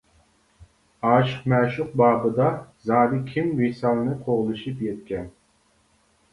[1.09, 2.49] ئاشىق مەشۇق بابىدا
[2.87, 5.33] زادى كىم ۋىسالنى قوغلىشىپ يەتكەن.